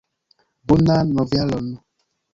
[0.67, 1.67] Bonan novjaron!